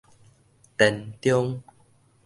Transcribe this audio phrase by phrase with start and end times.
[0.79, 0.89] 田
[1.21, 1.61] 中